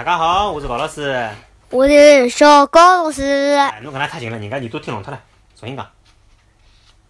[0.00, 1.28] 大家好，我是高老师。
[1.68, 3.22] 我是小高老师。
[3.22, 5.20] 哎，侬搿能太近了，人家耳朵听聋脱了，
[5.54, 5.86] 重新讲。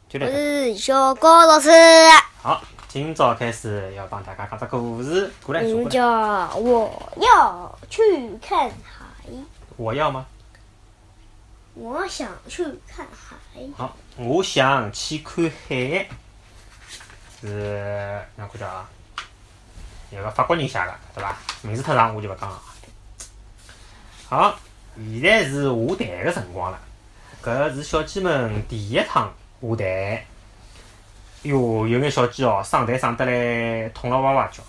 [0.09, 0.27] 就我。
[0.27, 1.71] 是小高老师。
[2.42, 5.62] 好，今朝开始要帮大家讲只故事，过来。
[5.88, 6.04] 叫
[6.57, 8.03] 我要去
[8.43, 9.07] 看海，
[9.77, 10.27] 我要吗？
[11.75, 13.36] 我想去看海。
[13.77, 16.09] 好，我想去看海。
[17.41, 18.84] 是哪看叫啊？
[20.11, 21.36] 有个法国人写的，对伐？
[21.62, 22.61] 名字太长，我就勿讲了。
[24.30, 24.54] 好，
[24.96, 26.79] 现在是下台个辰光了。
[27.43, 29.29] 搿是小鸡们第一趟
[29.61, 30.25] 下台。
[31.43, 34.62] 哟，有眼小鸡哦，上台上得来痛了哇哇叫。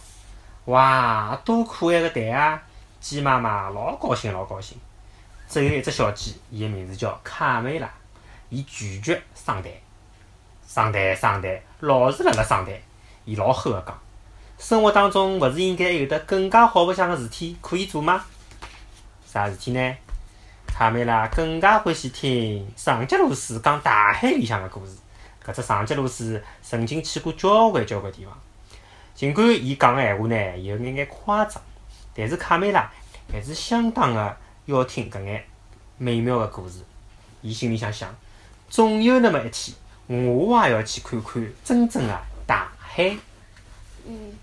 [0.65, 2.59] 哇，多可爱个台啊！
[2.99, 4.75] 鸡妈妈老高兴老高兴。
[5.47, 7.87] 只有一只小鸡，伊个名字叫卡梅拉，
[8.49, 9.69] 伊拒绝上台。
[10.65, 12.81] 上台上台，老是辣辣上台。
[13.25, 13.95] 伊老吼个讲：
[14.57, 18.25] 生活当中勿是应该有得更加好白相个事体可以做吗？
[19.31, 19.95] 啥事体呢？
[20.67, 24.97] 卡梅拉更加欢喜听上吉鲁斯讲大海里向个故事。
[25.41, 28.37] 搿只上吉鲁斯曾经去过交关交关地方，
[29.15, 31.63] 尽管伊讲个闲话呢有眼眼夸张，
[32.13, 32.91] 但是卡梅拉
[33.31, 35.45] 还是相当个要听搿眼
[35.97, 36.83] 美妙个故事。
[37.41, 38.13] 伊心里想想，
[38.69, 39.73] 总有那么一天，
[40.27, 43.15] 我也要去看看真正个大海。
[44.05, 44.33] 嗯，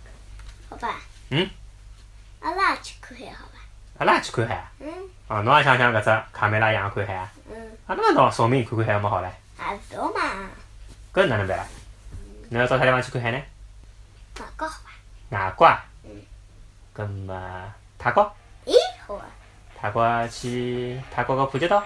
[0.71, 0.99] 好吧。
[1.29, 1.47] 嗯。
[2.41, 3.58] 阿拉去看海，好吧。
[3.99, 4.73] 阿拉也去看海啊！
[4.81, 4.89] 嗯
[5.29, 7.31] 啊，侬也想想搿只卡梅拉样看海啊？
[7.51, 9.27] 嗯，阿拉么到崇明看看海么好唻？
[9.59, 10.21] 啊，走嘛，
[11.13, 11.67] 搿哪能办啦？
[12.51, 13.43] 侬要到啥地方去看海呢？
[14.39, 15.37] 哪个好伐？
[15.37, 16.11] 外国啊嗯？
[16.97, 18.33] 搿么泰国？
[18.65, 18.75] 咦，
[19.07, 19.27] 好啊，
[19.81, 21.83] 泰国去泰国个普吉岛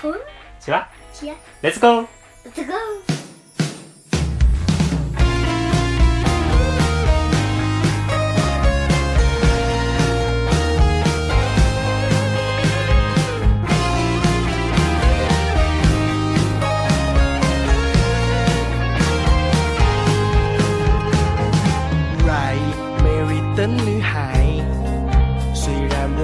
[0.00, 0.12] 可
[0.60, 2.06] 去伐去啊，？Let's go！
[2.54, 2.74] 这个。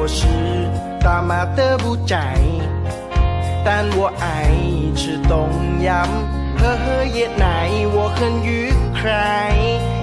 [0.10, 0.28] 是
[1.02, 2.38] 大马的不宅，
[3.66, 4.52] 但我爱
[4.96, 5.50] 吃东
[5.82, 6.08] 阳，
[6.60, 9.52] 喝喝椰奶，我很愉快，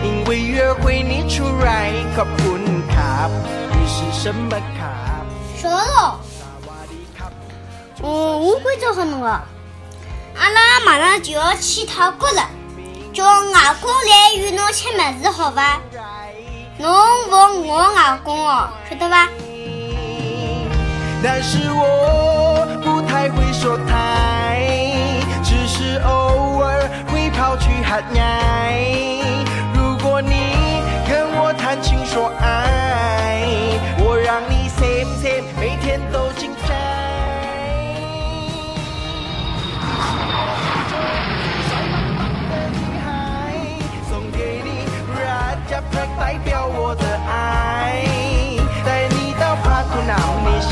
[0.02, 3.30] 因为约会你出来，ขอบคุณครับ
[3.74, 7.30] 你是什么ครับ小喽，萨瓦迪卡
[8.02, 8.04] 嗯，
[8.40, 9.26] 我会做很个。
[10.34, 12.42] 阿拉马上就要去泰国了，
[13.14, 15.78] 叫外公来与侬吃么子好伐？
[16.78, 16.90] 侬
[17.30, 19.28] 服我外公哦，晓得伐？
[21.23, 24.61] 但是我不太会说太，
[25.43, 28.83] 只是偶尔会跑去喊爱。
[29.73, 30.53] 如果你
[31.09, 33.41] 跟我谈情说爱，
[33.97, 35.43] 我让你 same same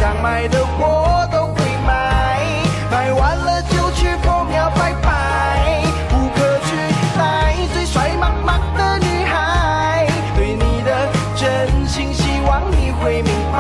[0.05, 2.45] 想买的我都会买，
[2.91, 6.77] 买完了就去破庙拜拜，不可取
[7.17, 10.05] 代最帅妈妈的女孩，
[10.35, 13.54] 对你的真心希望你会明白，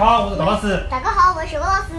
[0.00, 0.86] 家好，我是高老师。
[0.88, 1.92] 大家好，我是吴老师。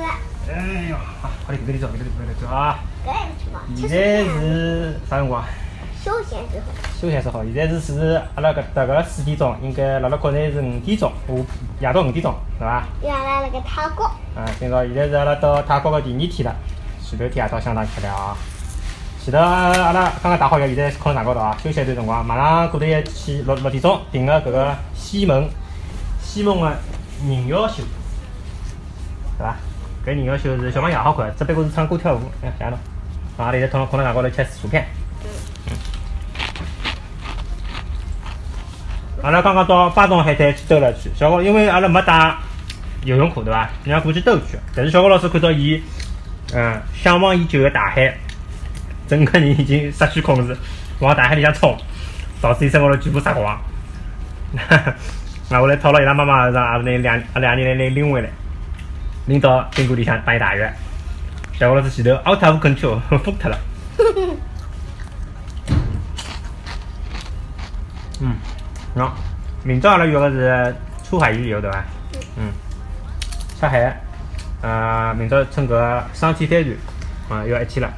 [0.50, 2.80] 哎哟，好，快点，快点走，快点，快点走啊！
[3.06, 3.62] 搿样去嘛？
[3.76, 5.44] 现在是啥辰光？
[6.04, 7.00] 休闲时候。
[7.00, 11.14] 休闲时候，现在是是阿拉搿搭个四点钟，应该辣辣国内是五点钟，
[11.80, 12.84] 下夜到五点钟，是伐？
[13.04, 16.56] 原来那个泰国，啊，今朝现在是阿拉到泰国个第二天了，
[17.08, 18.36] 前头天夜到相当吃力啊。
[19.24, 25.48] 前头阿拉刚刚打好药，现在困辣床高头啊，休息一段辰光，马上过头要去六六点钟订个搿个西门
[26.20, 26.68] 西门个
[27.28, 27.84] 人妖秀，
[29.42, 29.56] 对伐？
[30.06, 32.78] 搿人妖秀是小朋友也好看，只不过是唱歌跳舞，哎，谢谢侬。
[33.38, 34.86] 啊，阿拉现在躺困辣床高头吃薯片。
[39.24, 42.36] 阿拉刚刚到巴东海滩去兜了去，小高因为阿拉没带
[43.04, 43.70] 游泳裤对伐？
[43.84, 45.82] 人家过去兜一圈，但是小高老师看到伊，
[46.54, 48.16] 嗯，向往已久的大海，
[49.08, 50.56] 整个人已经失去控制，
[51.00, 51.78] 往大海里向冲，
[52.42, 53.60] 导致伊身高头全部撒光。
[55.50, 58.30] 那， 我来讨了伊拉妈妈，让阿拉那两阿两个人来拎回来，
[59.32, 60.68] 拎到宾馆里向帮伊洗浴。
[61.58, 63.58] 小伙老师前头 out of control，， 疯脱了。
[68.20, 68.36] 嗯，
[68.94, 69.10] 喏，
[69.64, 71.82] 明朝阿拉约个是出海游游对伐？
[72.36, 72.52] 嗯，
[73.58, 74.02] 出海，
[74.62, 76.66] 呃，明朝乘搿双天帆
[77.30, 77.90] 船，啊，要一天了。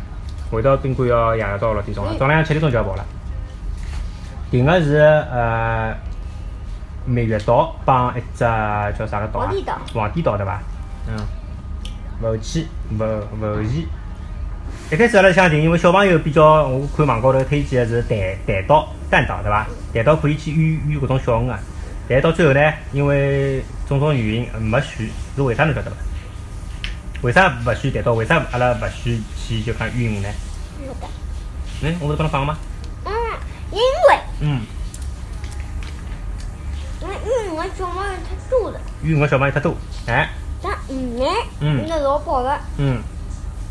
[0.52, 3.04] 回到宾馆要夜到六点钟了，早浪向七点钟就要跑了。
[4.52, 5.96] 订个是呃
[7.06, 8.46] 蜜月岛帮一只
[9.00, 9.48] 叫啥个岛啊？
[9.48, 10.62] 皇帝岛皇帝岛对伐？
[11.08, 11.18] 嗯，
[12.22, 12.98] 浮起浮
[13.40, 13.86] 浮潜。
[14.92, 19.68] 一开始阿拉想定，因为小朋友比较，我看网高头推荐的是弹弹刀、弹刀对伐？
[19.94, 21.60] 弹刀可以去远远搿种小鱼啊。
[22.08, 22.60] 但是到最后呢，
[22.92, 25.98] 因为种种原因呃没选，是为啥侬晓得伐？
[27.22, 28.14] 为啥勿选弹刀？
[28.14, 30.30] 为啥阿拉勿选去就讲远鱼呢？
[30.80, 31.08] 没得。
[31.82, 32.58] 嗯，我勿是帮侬讲吗？
[33.06, 33.12] 嗯，
[33.72, 34.62] 因为嗯，
[37.02, 39.76] 因为因为我小猫太多了，远鱼个小朋友太多，
[40.08, 40.30] 哎，但
[40.90, 41.26] 鱼呢，
[41.62, 42.60] 嗯那老饱了。
[42.78, 43.02] 嗯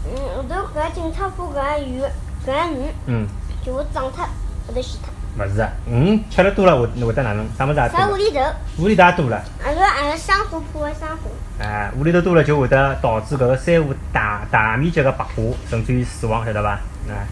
[0.04, 2.02] 嗯，后头搿个警察部搿个鱼，
[2.46, 3.26] 搿个鱼嗯，
[3.64, 4.24] 就会长脱，
[4.66, 5.08] 会得死脱。
[5.38, 7.46] 勿是啊，鱼吃了多了会会得哪能？
[7.56, 8.40] 啥物事也多了，啥无厘头，
[8.78, 9.42] 无厘头也多了。
[9.64, 16.78] 阿拉阿拉珊瑚破的珊瑚，哎，无厘头多了就会得导致搿个珊瑚大大面积个白化，甚至于死亡，晓得伐？
[17.08, 17.26] 哎，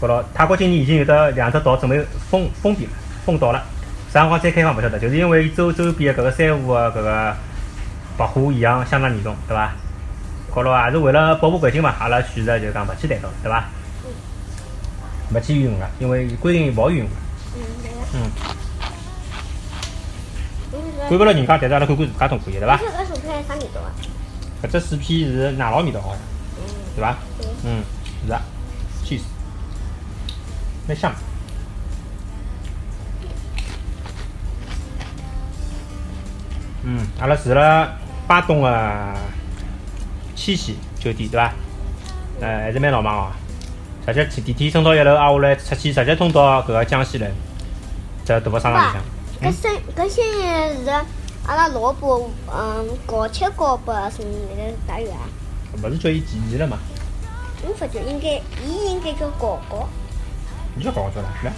[0.00, 2.92] 高头泰国今年已经有得两只岛准备封封闭了，
[3.26, 3.62] 封岛了，
[4.10, 7.36] 啥辰光再开放勿晓得，就是因为周周边的搿个珊瑚个搿个
[8.16, 9.72] 白化现象相当严重，对伐？
[10.54, 13.64] 高头也是为了保护环境嘛，阿拉选择就讲勿去弹道，对伐？
[15.34, 17.12] 勿去游泳个，因为规定勿好游泳个。
[17.56, 17.60] 嗯，
[18.14, 18.30] 嗯，
[20.72, 22.78] 嗯，管勿了人家，但是阿拉管管自家总可以，对伐？
[22.78, 23.92] 这个薯片啥味道啊？
[24.62, 26.18] 搿只薯片是奶酪味道好像，
[26.56, 26.62] 嗯，
[26.94, 27.16] 对伐？
[27.64, 27.82] 嗯，
[28.26, 28.40] 是啊
[29.04, 29.20] ，cheese，
[30.88, 31.12] 蛮香。
[36.88, 39.14] 嗯，阿拉住了巴东个
[40.34, 41.52] 七喜酒店，对伐？
[42.40, 43.30] 呃，还是蛮浪漫哦。
[44.06, 47.32] 直接去电梯升到一楼，挨下来出去直接通到搿个江西人，
[48.24, 49.02] 这大个商场里向。
[49.50, 50.90] 搿生搿些年是
[51.46, 55.22] 阿拉老婆嗯搞吃搞拨什么那个大员啊？
[55.82, 56.78] 勿是叫伊建议了嘛？
[57.62, 59.88] 我发觉应该，伊应该叫搞搞。
[60.74, 61.52] 你叫搞搞叫了，是伐？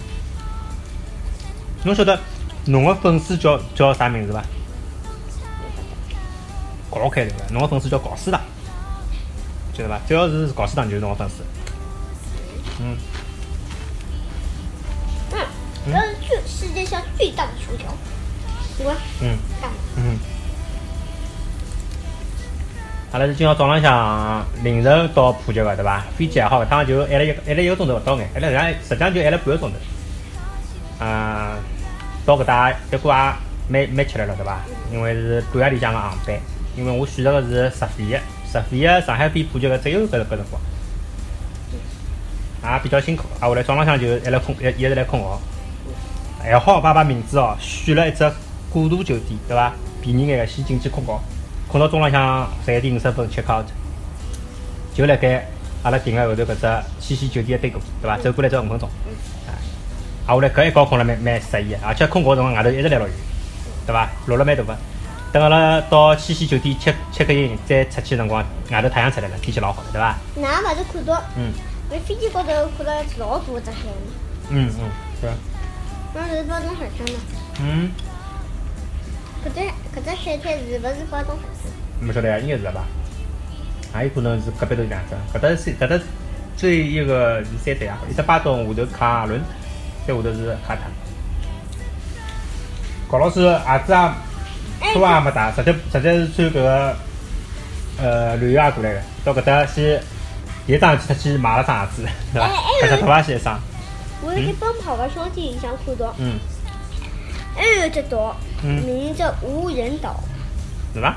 [1.84, 2.18] 侬晓得
[2.66, 4.42] 侬个粉丝叫叫啥名字伐？
[6.98, 8.40] 搞开头个，侬个粉丝叫搞丝糖，
[9.72, 10.00] 晓得伐？
[10.06, 11.42] 只要是搞死党就是侬个粉丝。
[12.80, 12.96] 嗯，
[15.32, 15.46] 嗯，
[15.86, 17.90] 这是最世界上最大的球条？
[19.20, 19.68] 嗯大。
[19.96, 20.18] 嗯。
[23.10, 26.04] 阿拉是今朝早浪向凌晨到普吉个，对伐？
[26.16, 31.04] 飞机也好，搿趟就晚了一个晚了一个钟头勿到眼，晚了实际上实际上就晚了半个钟头。
[31.04, 31.56] 啊，
[32.26, 33.18] 到搿搭结果也
[33.68, 34.60] 蛮蛮吃力了，对伐？
[34.92, 36.38] 因为是半夜里向个航班，
[36.78, 38.20] 因为我选择的是直飞个，
[38.52, 40.62] 直飞个上海飞普吉个只有搿搿辰光，
[42.62, 43.24] 也比较辛苦。
[43.40, 45.38] 啊，后来早浪向就一来困，一一直来困觉。
[46.40, 48.30] 还好爸爸名字哦，选了一只
[48.70, 49.72] 过渡酒店，对伐？
[50.00, 51.20] 便宜眼个，先进去困觉，
[51.66, 53.66] 困到中浪向十一点五十分 check out，
[54.94, 55.48] 就辣盖
[55.82, 58.16] 阿拉订个后头搿只西西酒店的对过，对伐？
[58.18, 58.88] 走过来只五分钟。
[59.48, 59.50] 啊，
[60.26, 63.12] 啊，后来搿一觉困了蛮蛮适意个，而且困觉辰光外头一直在落雨，
[63.84, 64.08] 对伐？
[64.26, 64.76] 落了蛮大个。
[65.38, 70.16] 等阿拉到西溪酒店 check check in 再出去辰光，外头太阳出来了，天气老好的，对伐？
[70.34, 71.22] 哪勿是看到？
[71.36, 71.52] 嗯
[71.90, 74.12] 搿飞机高头看到老大只海呢，
[74.50, 74.90] 嗯嗯，
[75.22, 75.30] 对。
[76.14, 77.20] 那是巴东海滩嘛？
[77.62, 77.90] 嗯，
[79.44, 79.60] 搿只
[79.98, 81.72] 搿只海滩是勿是巴东海滩？
[82.06, 82.84] 没晓得呀，应该是的吧？
[83.96, 86.04] 也有可能是隔壁头两只，搿搭是搿搭
[86.56, 89.40] 最一个是三只呀，一只巴东，下头卡伦，
[90.06, 90.82] 再下头是卡塔。
[93.10, 94.14] 高老师鞋子啊，
[94.88, 96.96] 哎拖也没带，直接直接是穿搿个
[98.00, 100.00] 呃旅游鞋过来的，到搿搭先
[100.66, 102.52] 第一桩去出去买了双鞋子， 对伐哎？
[102.82, 103.58] 拍只头发先一双，
[104.22, 106.38] 我辣盖奔跑吧兄弟里向看到，嗯，
[107.54, 110.18] 还有一只岛，嗯名叫无人岛。
[110.94, 111.16] 是伐？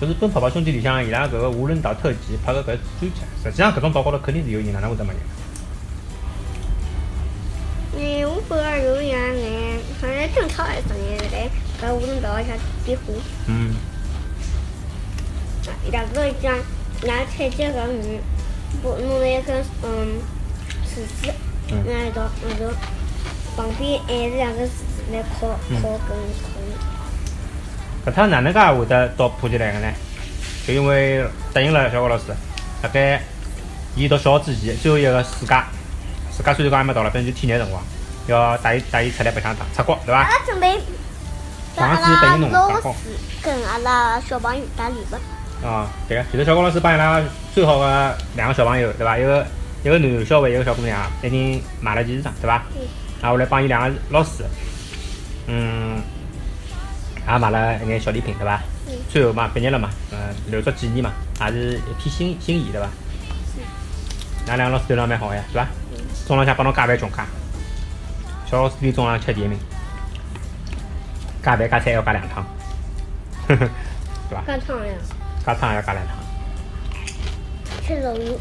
[0.00, 3.10] 就是《奔跑吧兄弟》里向伊拉搿个无人岛特辑拍个搿专辑，
[3.44, 5.20] 实际上搿种岛高头肯定是有人，哪能会得没人？
[7.96, 11.48] 哎，我觉着有样哎，好像正常还是啥人来
[11.84, 13.02] 搿无人岛里向比划。
[13.46, 13.74] 嗯。
[15.66, 16.56] 啊伊拉搿讲，
[17.02, 18.20] 拿采集搿鱼，
[18.82, 20.18] 不弄了一根嗯
[20.84, 21.30] 树枝，
[21.68, 22.74] 嗯拿一道后头
[23.56, 28.08] 旁边还是两个树枝来烤嗯烤根烤鱼。
[28.08, 29.92] 搿趟哪能介会得到普吉来个呢？
[30.66, 32.24] 就因为答应了小高老师，
[32.80, 33.20] 大概
[33.94, 35.68] 伊读小之前最后一个暑假，
[36.34, 37.82] 暑假虽然讲还没到了，反正就体验辰光，
[38.26, 40.20] 要带伊带伊出来白相趟，出国对伐？
[40.22, 40.78] 阿拉准备
[41.76, 42.50] 跟阿上次等侬
[43.42, 45.66] 跟阿拉小朋友打礼物。
[45.66, 47.22] 啊，对个，就是小高老师帮伊拉
[47.54, 49.16] 最好的两个小朋友，对伐？
[49.16, 49.46] 一个
[49.82, 52.62] 一个男小孩，一个小姑娘，一人买了件衣裳，对伐？
[52.74, 52.86] 嗯。
[53.20, 54.44] 然后我来帮伊两个老师，
[55.46, 56.02] 嗯，
[57.26, 58.60] 也买了一眼小礼品，对伐？
[58.86, 60.18] 嗯最后嘛，毕业了嘛，嗯，
[60.50, 62.86] 留作纪念嘛，也是一片心心意，对伐？
[64.46, 65.66] 那两个老师对侬蛮好呀，是伐？
[66.26, 67.24] 中浪向帮侬加饭穷加，
[68.50, 69.44] 小老师比中浪吃第一
[71.44, 72.42] 名，加饭加菜要加两趟，
[73.48, 73.68] 呵呵，
[74.30, 74.42] 对吧？
[74.46, 74.94] 干汤呀，
[75.44, 76.16] 加汤也要加两趟。
[77.82, 78.38] 吃鲈鱼。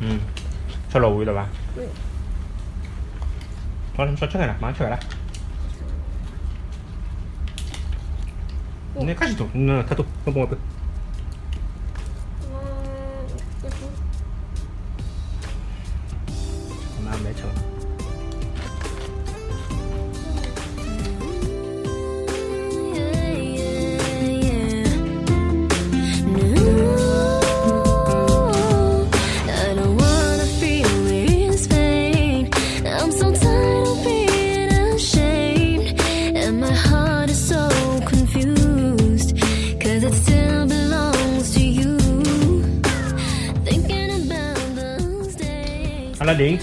[0.00, 0.20] 嗯，
[0.92, 1.48] 吃老碗对吧？
[1.76, 1.88] 嗯。
[3.96, 4.98] 好了，你说吃眼了，马上吃完了。
[8.96, 10.58] 你那介许多，嗯，太多，那帮我搬。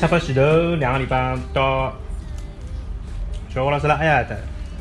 [0.01, 0.41] 出发前头
[0.77, 1.93] 两个礼拜到
[3.53, 4.36] 小高老师拉阿爷的，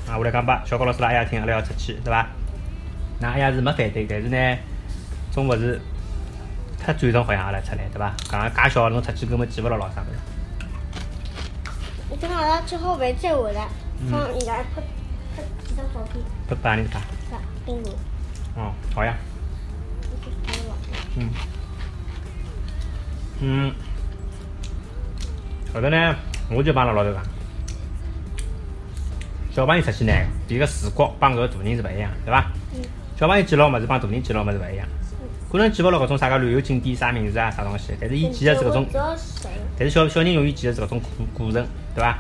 [0.09, 2.27] 啊，我来讲吧，小高老师拉阿爷听阿拉要出去，对伐？
[3.19, 4.59] 那阿爷是没反对，但是呢，
[5.31, 5.79] 总勿是
[6.79, 8.15] 太赞成好像阿拉出来，对伐？
[8.31, 10.19] 讲介小侬出去根本见勿牢老啥物事。
[12.19, 13.69] 等阿拉吃好饭再回来，
[14.00, 14.81] 嗯帮伊拉拍
[15.37, 17.39] 拍几张照片，不帮人家，是吧？
[17.67, 17.91] 冰炉，
[18.57, 19.15] 哦，好呀。
[21.17, 21.29] 嗯，
[23.41, 23.75] 嗯，
[25.75, 26.17] 后头呢，
[26.50, 27.23] 我就帮阿拉老头讲，
[29.53, 30.12] 小朋友出去呢，
[30.49, 32.50] 伊个视觉帮搿个大人是勿一样，对伐？
[32.75, 32.81] 嗯
[33.17, 34.89] 小朋友记牢物事帮大人记牢物事勿一样，
[35.53, 38.87] 可能记勿牢搿种啥个旅游景点啥名字啊啥东西，但是伊记的是搿种？
[39.79, 42.19] 但是小小人永远记的是搿种过过程，对伐？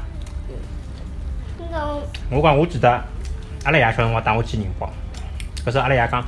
[2.30, 2.90] 我讲，我记得
[3.64, 4.86] 阿拉爷小辰光带我去宁波，
[5.64, 6.22] 搿时候阿拉爷讲，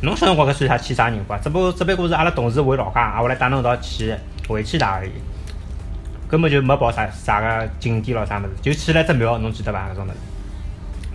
[0.00, 1.40] 侬小辰光搿算啥去啥宁波啊？
[1.42, 4.14] 只不过只不过是阿拉同事回老家，挨下来带侬一道去
[4.48, 5.10] 回去大而已，
[6.28, 9.88] 根本就没跑啥啥个景点咯啥物事，就去了只庙，侬记得伐？
[9.90, 10.16] 搿种物事。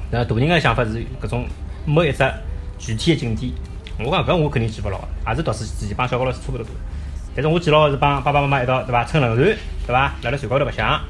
[0.09, 1.45] 那大人个想法是搿种
[1.85, 2.23] 没一只
[2.77, 3.51] 具体个景点，
[3.99, 6.73] 我讲搿我肯定记勿牢，也是读书之前帮小高老师差勿多多。
[7.35, 9.03] 但是我记牢的是帮爸爸妈妈一道对伐？
[9.03, 10.13] 乘轮船对伐？
[10.21, 11.03] 辣辣船高头白相，啊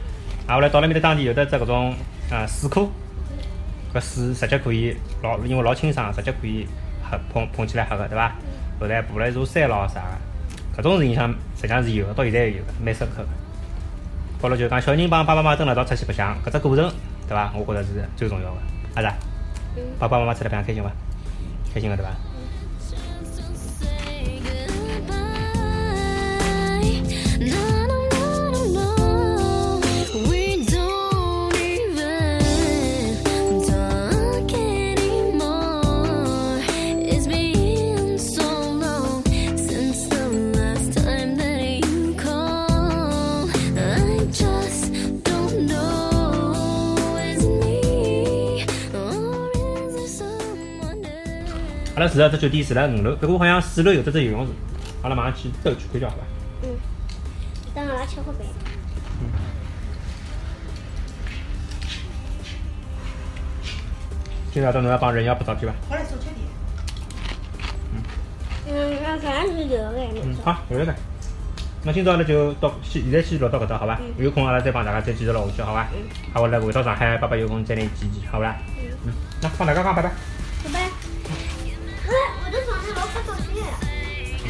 [0.47, 1.95] 后来到了面搭当地有的只搿种
[2.29, 2.91] 呃水库，
[3.93, 6.67] 搿水直接可以老因为老清爽，直接可以
[7.03, 8.31] 喝碰碰起来喝个对伐？
[8.79, 10.01] 后来爬了一座山咯啥
[10.75, 13.29] 个，搿种是印象实际上是有的，到现在也有个，蛮深刻个。
[14.41, 16.91] 好了，就讲小人帮爸爸妈妈蹲辣一道出去白相，搿只过程
[17.27, 17.53] 对伐？
[17.55, 18.57] 我觉着是最重要的，
[18.95, 19.13] 阿啥？
[19.77, 20.91] 嗯帮爸爸妈妈出来白相开心伐？
[21.71, 22.09] 开心个对伐？
[52.01, 54.51] 阿拉住了只酒店住了五楼，不过好像四楼有得只游泳池，
[55.03, 56.23] 阿拉马上去走去看叫好吧？
[56.63, 56.69] 嗯，
[57.75, 58.41] 等阿拉吃好饭。
[64.51, 65.77] 今朝到侬要帮人妖拍照片伐？
[65.89, 66.37] 好来手吃点。
[68.67, 70.95] 嗯，那反正是留的，嗯，好，有了个。
[71.83, 73.99] 那今朝阿拉就到现现在先录到搿搭，好伐？
[74.17, 75.87] 有空阿拉再帮大家再继续录下去，好伐？
[76.33, 78.55] 好，我来回到上海，爸爸有空再来见见，好不啦？
[79.05, 80.11] 嗯，那帮大家讲拜拜。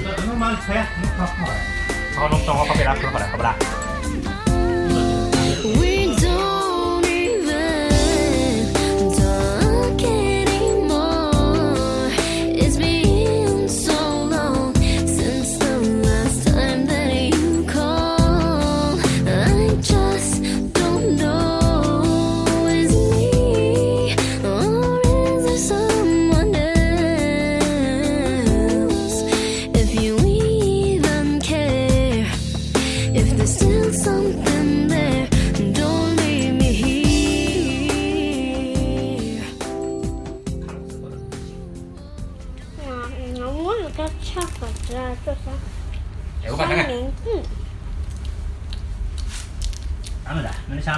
[0.04, 0.16] 了。
[0.26, 1.54] 侬忙出呀，侬快好了。
[2.16, 3.81] 好，侬等我把伊拉看好了，好不啦？We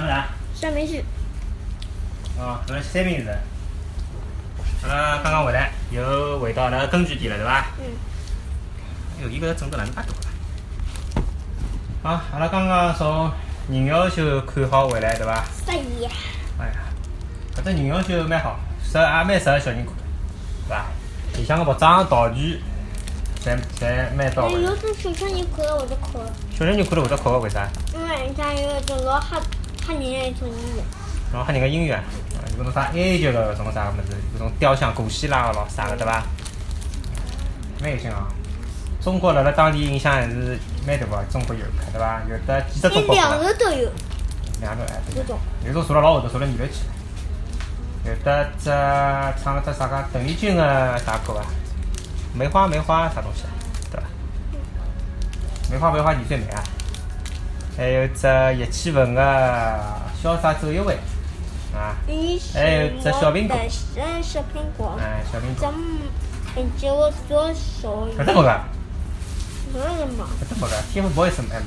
[0.00, 0.60] 你想么子？
[0.60, 1.04] 三明治，
[2.38, 3.28] 哦，那是三明治。
[4.82, 7.66] 阿拉刚刚回来，又回到那个根据地了，对伐？
[7.78, 7.84] 嗯。
[9.18, 10.00] 哎哟，伊搿个整得哪能介
[12.02, 12.16] 大啊？
[12.16, 13.30] 好，阿拉刚刚从
[13.70, 15.44] 人妖秀看好回来，对伐？
[15.64, 16.04] 十一，
[16.58, 16.74] 哎呀，
[17.56, 19.94] 搿只人妖秀蛮好，适合也蛮适合小人看，
[20.66, 20.86] 对伐？
[21.38, 22.60] 里向个服装、道具，
[23.44, 24.54] 侪侪蛮到位。
[24.56, 27.68] 哎有种小小人看了我就哭了，小人就看了会得哭个，为啥？
[27.94, 29.40] 因为人家有一种老吓
[29.86, 30.82] 吓人的一种音乐。
[31.32, 32.04] 然后还人个音乐，啊，
[32.56, 36.22] 有搿种啥埃及个搿种啥物事，搿种雕像、古希腊个咯啥个，对伐？
[37.80, 38.28] 蛮有劲啊！
[39.02, 42.22] 中国辣辣当地影响还是蛮大个，中国游客对伐？
[42.30, 43.90] 有的几只中连两国过来，个都有，
[44.60, 45.38] 两个哎对有种。
[45.66, 46.86] 有种坐了老后头，坐了二楼去。
[48.06, 48.70] 有的只
[49.42, 50.62] 唱了只啥个邓丽君个
[51.04, 51.44] 啥歌啊？
[52.32, 53.50] 梅花梅花啥东西啊？
[53.90, 54.06] 对伐？
[55.70, 56.62] 梅花梅花易碎梅啊。
[57.76, 58.26] 还有只
[58.58, 59.20] 叶启文个
[60.22, 60.94] 潇洒走一回
[61.74, 61.96] 啊，
[62.54, 63.56] 还有只小苹果
[63.96, 65.72] 嗯小苹果，哎小苹果怎。
[65.72, 68.08] 么借我左手？
[68.16, 68.60] 搿只没个，
[69.72, 70.24] 没什么。
[70.40, 71.66] 搿只没个天赋 boys 还没。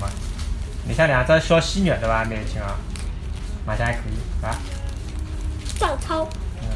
[0.88, 2.24] 里向两只小鲜肉对伐？
[2.24, 2.74] 蛮有劲啊，
[3.66, 4.56] 卖相还可以啊。
[5.78, 6.24] 邓超，
[6.62, 6.70] 嗯，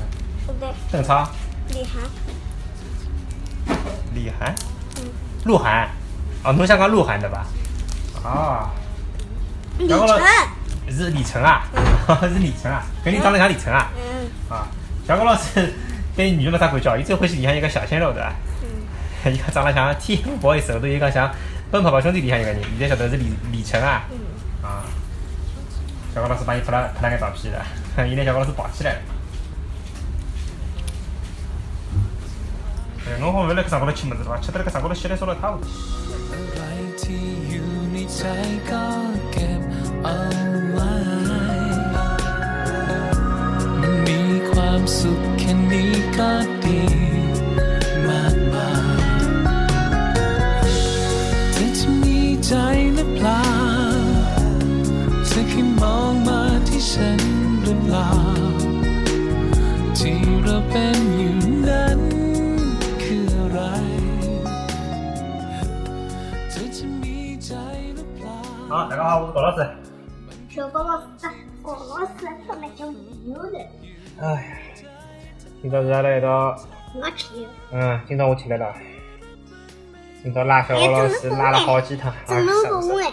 [0.46, 0.74] 对不对？
[0.92, 1.26] 邓超、
[1.70, 2.04] 李涵，
[4.14, 4.54] 李涵、
[4.98, 5.04] 嗯，
[5.46, 5.88] 鹿晗，
[6.44, 7.46] 哦，侬想讲鹿晗对伐？
[8.26, 8.81] 哦，李
[9.88, 10.20] 然后呢
[10.88, 11.64] 晨，是李晨啊，
[12.24, 13.90] 是李晨啊，跟你长得像李晨啊。
[13.98, 14.68] 嗯啊，
[15.08, 15.74] 小高老师
[16.16, 18.34] 对女的没啥感觉，伊最欢喜里向一个小鲜肉对伐？
[19.26, 21.28] 嗯 伊讲长得像 TFBOYS 后头伊讲像
[21.72, 24.04] 《奔跑吧兄弟》里向一个人，现在晓得是李李晨啊。
[24.12, 24.18] 嗯，
[24.68, 24.84] 啊，
[26.14, 27.62] 小高老师帮伊拍了拍了个照片的，
[28.10, 29.00] 伊拿小高老师抱起来了。
[33.08, 34.38] 哎，侬好勿要辣搿上高头吃物事了伐？
[34.42, 35.68] 吃得辣搿上高头吸来烧了一塌糊涂。
[44.07, 46.31] มีความสุขแค่นี้ก็
[46.65, 46.83] ดี
[48.09, 48.71] มากมา
[50.69, 50.71] ย
[51.53, 52.53] เธอจะมีใจ
[52.95, 53.45] หรือเปล่า
[55.27, 57.21] เธอแค่มองมาที่ฉัน
[57.63, 58.11] หรือเปล่า
[59.99, 61.35] ที่เราเป็นอยู่
[61.67, 62.01] นั้น
[63.03, 63.61] คืออะไร
[66.51, 67.53] เธอจะมีใจ
[67.95, 68.39] หรือเปล่า
[68.71, 69.90] 好，大家好，我是高老师。
[70.54, 71.08] 小高老师，
[71.64, 72.94] 高老师他们讲
[73.26, 73.58] 有的，
[74.20, 74.58] 哎呀，
[75.62, 76.54] 今朝是阿拉一道，
[76.94, 78.76] 我去，嗯，今朝我起来了，
[80.22, 83.08] 今朝拉小高老师拉了好几趟，怎么不问？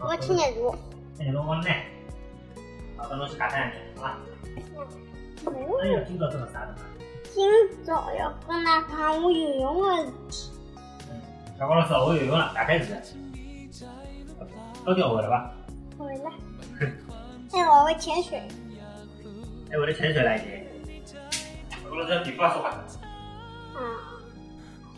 [0.00, 0.76] 我听见过。
[1.16, 1.84] 那你侬我来，
[2.96, 4.18] 好，等侬去加餐去，啊。
[5.46, 6.74] 哎呀，今朝真的啥的？
[7.32, 7.44] 今
[7.84, 10.50] 早要跟他看我游泳的事体，
[11.60, 12.92] 小高老师学会游泳了，大概是。
[14.84, 15.52] 到底学会了吧？
[15.96, 16.32] 回来。
[17.52, 18.38] 哎，我会潜水。
[19.70, 20.62] 哎，我的潜水了已经。
[21.70, 22.68] 小高老师皮肤还说话。
[22.70, 23.80] 啊，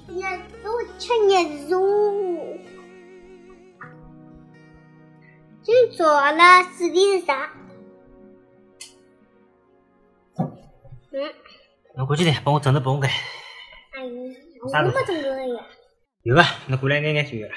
[0.09, 1.81] 那都吃你肉。
[5.63, 7.51] 今早了事体是啥？
[10.37, 11.33] 嗯，
[11.97, 13.09] 侬过去点，帮我整的不用改。
[13.93, 14.11] 哎呀，
[14.63, 15.65] 我没整过的呀。
[16.23, 17.55] 有啊，侬过来眼眼就有了。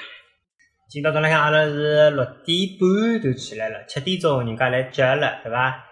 [0.90, 5.84] 今朝早浪向阿拉是六点半就起来了，七点钟人家来接阿拉，对伐？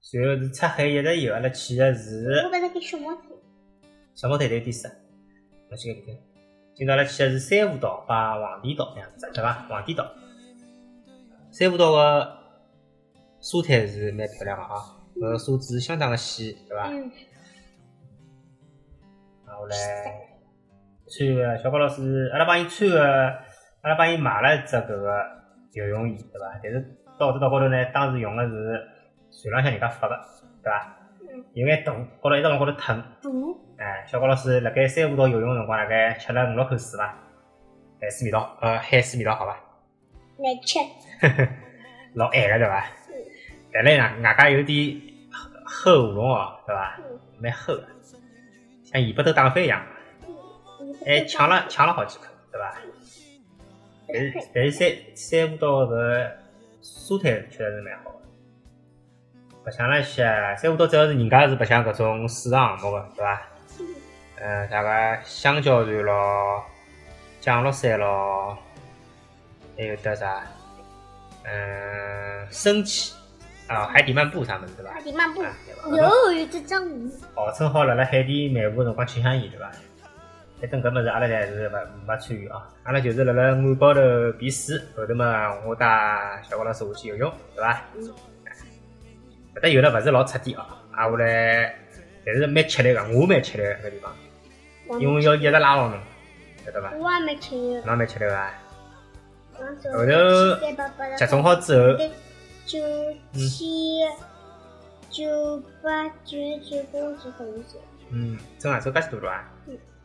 [0.00, 3.32] 随后是出海一直游，阿拉去的是我把它给小猫听。
[4.14, 4.88] 小毛台头点是，
[5.68, 6.14] 我去看看。
[6.72, 9.54] 今朝阿拉去的是珊瑚岛把黄帝岛这样子，对伐？
[9.68, 10.08] 黄帝岛，
[11.50, 12.38] 珊瑚岛个
[13.40, 16.86] 沙滩是蛮漂亮个啊，搿个沙子相当个细，对伐？
[16.90, 17.10] 嗯，
[19.48, 19.76] 然后来
[21.08, 23.34] 穿个小高老师，阿拉帮伊穿个，
[23.84, 25.22] 阿拉帮伊买了一只搿个
[25.74, 26.58] 游泳衣，对伐？
[26.62, 26.80] 但是
[27.18, 28.88] 到这到高头呢，当时用的是
[29.30, 30.18] 船浪向人家发的，
[30.62, 30.96] 对伐？
[31.52, 33.02] 有眼冻，高头一直往高头腾。
[33.20, 37.14] 不，哎，小高老师辣盖三湖岛游泳个辰光，大概吃了五六口水伐？
[38.00, 39.54] 海水味道，呃，海水味道好伐？
[40.38, 40.78] 来吃。
[42.14, 42.86] 老咸个对伐？
[43.70, 45.00] 但来外外加有点
[45.66, 46.98] 厚喉咙哦，对伐？
[47.38, 47.84] 蛮厚个，
[48.82, 49.84] 像尾巴头打飞一样。
[51.04, 52.74] 还抢了抢了好几口，对伐？
[54.14, 56.30] 但是但是三三五岛搿
[56.80, 58.16] 沙滩确实是蛮好的。
[59.64, 60.24] 白相了一些，
[60.56, 63.42] 三五岛主要是人家是白相搿种水上项目个，对伐？
[64.40, 66.62] 嗯，啥个香蕉船咯，
[67.40, 68.56] 降落伞咯，
[69.76, 70.42] 还有得啥？
[71.44, 73.14] 嗯，升旗
[73.66, 75.02] 啊，海底漫步啥物事对伐海？
[75.02, 75.42] 底漫步？
[75.96, 77.10] 有有只章鱼。
[77.34, 79.72] 号称好辣辣海底漫步个辰光吃香烟，对伐？
[80.70, 81.72] 反正搿物事阿拉侪是勿
[82.06, 84.00] 没参与啊，阿拉就是辣辣岸高头
[84.38, 87.82] 避水，后头嘛我带小高老师下去游泳，对伐？
[89.54, 91.74] 搿搭游了勿是老彻底哦，挨下来，
[92.24, 95.98] 但是蛮吃力个，我蛮吃力个搿地方，因为要一直拉牢侬，
[96.64, 96.92] 晓得伐？
[96.92, 98.50] 我也没吃力，侬蛮吃力个啊。
[99.52, 101.98] 后后头集中好之后，
[102.64, 102.80] 九
[103.34, 104.10] 千
[105.10, 107.76] 九百九十九公斤好像是，
[108.10, 109.44] 嗯，真啊，走介许多路啊？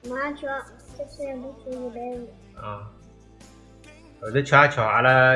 [0.07, 0.57] 马上就要
[0.97, 2.27] 这次路途一百五。
[2.55, 2.89] 啊。
[4.21, 5.33] 后头瞧一瞧，阿拉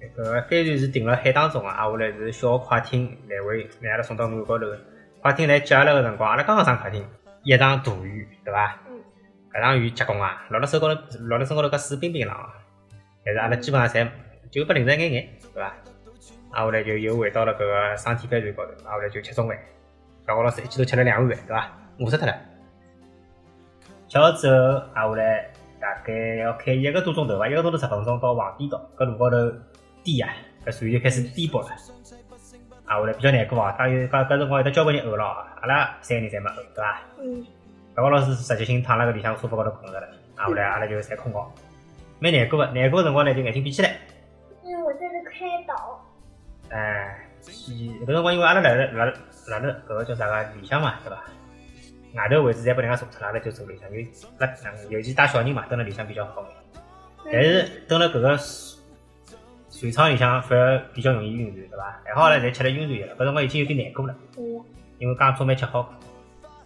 [0.00, 4.66] 搿个帆船是停辣海当中个，挨下来是小快艇来回拿阿拉送到岸高头。
[5.20, 7.04] 快艇来接阿拉个辰光，阿拉刚刚上快艇，
[7.42, 8.78] 一场大雨，对伐？
[8.88, 9.00] 嗯。
[9.52, 12.52] 搿场雨结棍啊，落辣手高头，落辣身高头搿水冰冰浪啊。
[13.24, 14.08] 但是阿拉基本上侪
[14.50, 15.74] 就拨淋着一眼眼，对伐？
[16.52, 19.58] 挨下来就又回到了搿个双体帆船高头，挨下来就吃中饭。
[20.26, 21.72] 小高老师一记头吃了两碗饭，对伐？
[21.98, 22.38] 饿死脱了。
[24.16, 29.36] 吃好之后，挨下来大概要开一个多钟头伐，一个钟头十分钟到黄堤岛，搿路高头
[30.02, 30.32] 低啊，
[30.64, 31.68] 搿船就开始颠簸了。
[32.86, 37.00] 挨下来比较难过啊，当有搿搿辰光有得交关人呕了啊，阿拉三个人侪没呕，对伐？
[37.20, 37.44] 嗯，
[37.94, 41.52] 小高老师直接性躺辣搿里向沙发高头困着了，挨下来阿拉就侪困觉，
[42.20, 42.66] 蛮难过个。
[42.72, 43.96] 难过个辰光呢，就眼睛闭起来。
[44.62, 46.00] 因为我在这开导。
[46.70, 47.28] 哎，
[47.68, 49.12] 伊搿辰光因为阿拉辣辣辣
[49.48, 51.22] 辣辣搿个叫啥个里向嘛，对伐？
[52.16, 54.00] 外头位置侪拨人家坐脱了，阿拉就坐里向，有
[54.38, 56.44] 辣嗯尤其带小人嘛，蹲辣里向比较好。
[57.30, 58.38] 但是蹲辣搿个
[59.70, 62.00] 船舱里向反而比较容易晕船，对伐？
[62.04, 64.14] 还好阿拉侪吃了晕船药了，搿辰光已经有点难过了，
[64.98, 65.92] 因为刚早饭吃好，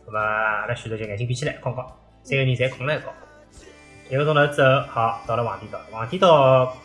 [0.07, 1.83] 葛末阿拉选择就眼睛闭起来困觉，
[2.23, 3.07] 三个人侪困了一觉。
[4.11, 6.77] 一个钟头之后，好到了黄帝岛，黄帝岛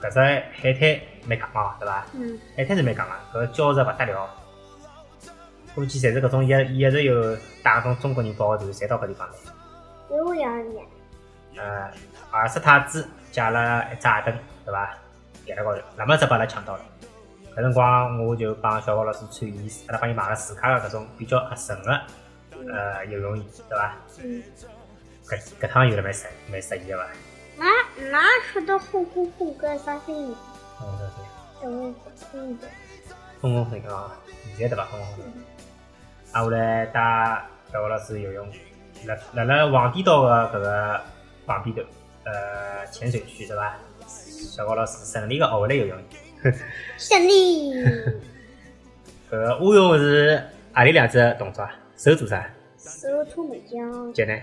[0.00, 2.06] 搿只海滩蛮戆啊，对伐？
[2.14, 4.28] 嗯，海滩是蛮戆个，搿礁石勿得了，
[5.78, 9.34] 估计侪是搿种一一直有带种中国人保个船，侪到搿地方来。
[10.10, 10.84] 有两年。
[11.56, 11.88] 呃，
[12.32, 14.98] 二十太子借了一只矮灯，对伐？
[15.46, 16.80] 盖辣高头，那么只把阿拉抢到了。
[17.54, 21.92] 搿辰光我就帮小高老师穿伊，阿拉帮伊买了自家个搿种比较合身个
[22.72, 23.94] 呃游泳衣，对伐？
[24.24, 24.42] 嗯，
[25.26, 27.06] 搿搿趟游了蛮适蛮适意个伐？
[27.56, 27.66] 哪
[28.10, 30.34] 哪说的轰轰轰个啥声音？
[30.82, 31.62] 嗯，对对。
[31.62, 32.68] 等我听一点。
[33.40, 34.10] 轰轰轰啊！
[34.56, 34.84] 现在对伐？
[34.86, 35.24] 轰轰轰。
[36.32, 38.48] 挨下来带小高老师游泳，
[39.06, 41.00] 辣辣辣黄堤岛个搿个
[41.46, 41.82] 旁边头，
[42.24, 43.76] 呃，浅水区对伐？
[44.06, 45.98] 小高老师顺利个学会了游泳。
[46.98, 47.72] 胜利。
[49.30, 51.74] 搿个蛙泳是阿里两只动作啊？
[51.96, 52.48] 手做啥？
[52.78, 54.38] 手搓麻将，脚呢？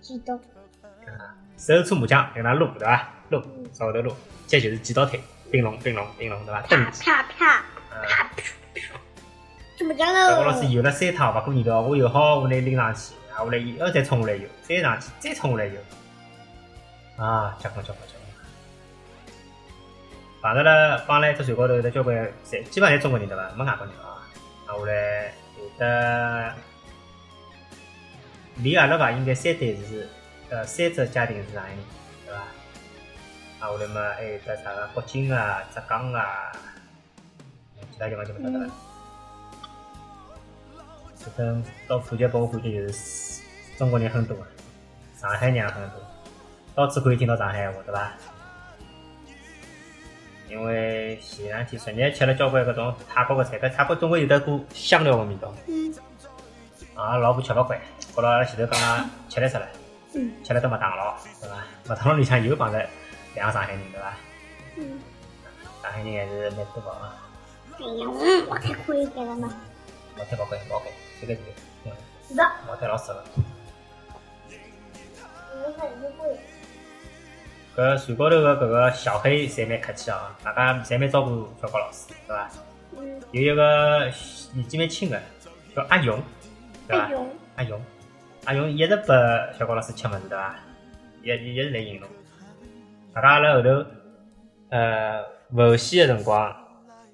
[0.00, 0.34] 记到。
[0.34, 3.08] 啊，手搓麻将，用那撸对伐？
[3.28, 3.40] 撸，
[3.72, 4.10] 手后头撸，
[4.46, 6.62] 脚就是几刀腿，并拢并拢并拢对伐？
[6.62, 8.30] 啪，啪啪啪。
[9.80, 10.66] 怎么讲小高老师？
[10.66, 15.80] 游了三趟，勿过年头我游好，我拿伊拎上去，啊，我来伊要再冲下来游，再上去，再冲下来游，
[17.16, 19.34] 啊，结棍结棍结棍！
[20.42, 22.14] 碰着了帮了一只船高头有得交关，
[22.46, 23.50] 侪基本上侪中国人对伐？
[23.56, 24.20] 没外国人啊。
[24.66, 26.54] 啊，下来有的
[28.56, 30.06] 离阿拉伐，应该三对是
[30.50, 31.78] 呃三只家庭是上海人，
[32.26, 32.40] 对伐？
[33.66, 36.52] 啊，我来嘛还有个啥个北京啊、浙江啊，
[37.90, 38.70] 其他地方就勿晓得了。
[41.20, 43.42] 反正到普吉拨我感觉就是
[43.76, 44.46] 中国人很多啊，
[45.20, 46.00] 上海人也很多，
[46.74, 48.14] 到处可以听到上海话，对吧？
[50.48, 55.54] 因为前两天昨日吃了交关搿种泰国个菜，搿泰国总归有得股香料个味道。
[55.68, 55.94] 嗯
[56.96, 57.78] 啊，老婆吃勿惯，
[58.14, 59.66] 觉着阿拉前头刚刚吃力死了，
[60.14, 61.56] 嗯吃了到麦当劳，对伐？
[61.86, 62.84] 麦当劳里向又碰着
[63.34, 64.16] 两个上海人，对伐？
[64.76, 65.00] 嗯。
[65.82, 67.14] 上海人还是蛮多个啊，
[67.78, 69.54] 哎呀，嗯，我太可以给了嘛。
[70.18, 70.82] 茅台勿贵，勿
[71.20, 71.40] 这个是，
[71.84, 71.92] 嗯，
[72.28, 73.22] 是的，茅台老适合。
[75.62, 76.38] 我很会。
[77.76, 82.50] 搿船高头个搿个小黑侪蛮客气啊，大家侪蛮照顾小高老师，对伐？
[82.98, 84.10] 嗯，有一个
[84.54, 85.20] 年纪蛮轻个，
[85.74, 86.20] 叫阿勇，
[86.88, 87.10] 对伐？
[87.56, 87.80] 阿勇，
[88.46, 89.14] 阿勇一直拨
[89.58, 90.56] 小高老师吃物事，对伐？
[91.22, 92.08] 一一一直来引侬。
[93.14, 93.86] 大家辣后头，
[94.70, 95.22] 呃，
[95.54, 96.54] 浮戏个辰光，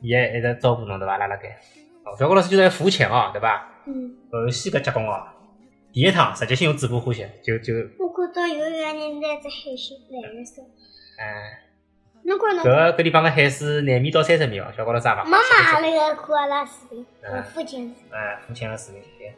[0.00, 1.18] 伊还一直照顾侬，对伐？
[1.18, 1.58] 辣辣盖。
[2.04, 3.68] 哦，小高老师就是来浮潜哦，对伐？
[3.86, 5.26] 嗯，浮戏搿结棍哦，
[5.92, 10.60] 第一趟直接性用嘴巴呼吸，就就，我看到有一个人在这海星蓝色，
[11.18, 11.62] 哎，
[12.24, 15.80] 侬看侬搿个搿地方个海水廿米到三十米哦，小高老师也勿妈妈。
[15.80, 19.00] 那个看阿拉视频，嗯我父亲哎，父亲个视频。
[19.18, 19.32] 对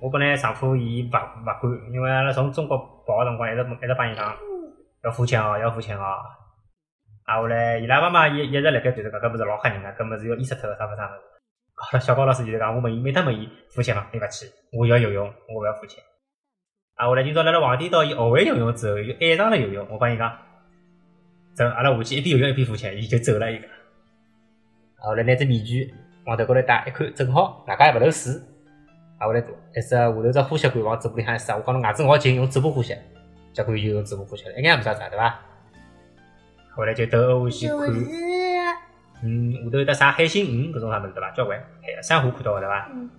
[0.00, 4.36] 我本来上课伊勿勿管，因为阿拉从中国跑个辰光一直一直帮伊讲
[5.04, 6.02] 要付钱哦，要付钱哦。
[7.24, 11.22] 啊，后来伊拉妈妈一一直辣盖对着讲，搿勿是老吓人个，搿物事要淹死脱个啥物事啥物事。
[12.00, 16.02] 小高老师就是讲，我问伊，每趟问伊浮潜伐，对勿起，我要游泳，我勿要浮潜。
[16.94, 19.86] 啊，后来今朝辣辣黄帝岛，伊学会游泳之后，又爱上了游泳。
[19.90, 20.38] 我帮伊讲，
[21.54, 23.66] 走，阿拉下去一边游泳一边浮潜，伊就走了一个。
[24.98, 25.92] 后来拿只面具
[26.26, 28.32] 往头高头戴，一看正好，外加也勿漏水。
[29.18, 32.94] 啊，后来一只下头只呼吸管往嘴巴里向一塞，我讲侬牙齿咬紧，用嘴巴呼吸，
[33.52, 35.40] 结果就用嘴巴呼吸了，一眼也没啥子，对伐？
[36.74, 38.00] 后来就到欧去看，就是
[39.22, 41.30] 嗯，下头有得啥海星鱼搿种啥物事对伐？
[41.30, 42.88] 交关海珊瑚看到个对伐？
[42.92, 43.10] 嗯